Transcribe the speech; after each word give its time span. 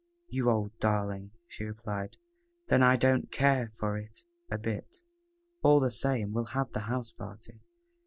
"You 0.29 0.49
old 0.49 0.75
darling," 0.79 1.29
she 1.45 1.63
replied, 1.63 2.17
"then 2.69 2.81
I 2.81 2.95
don't 2.95 3.31
care 3.31 3.69
for 3.77 3.99
it 3.99 4.23
a 4.49 4.57
bit." 4.57 5.01
"All 5.61 5.79
the 5.79 5.91
same 5.91 6.33
we'll 6.33 6.45
have 6.57 6.71
the 6.71 6.79
house 6.89 7.11
party." 7.11 7.59